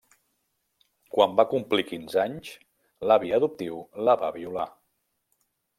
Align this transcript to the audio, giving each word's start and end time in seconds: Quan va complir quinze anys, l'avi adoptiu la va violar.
Quan 1.15 1.35
va 1.41 1.45
complir 1.51 1.85
quinze 1.91 2.23
anys, 2.23 2.49
l'avi 3.11 3.33
adoptiu 3.41 3.79
la 4.09 4.19
va 4.25 4.33
violar. 4.41 4.71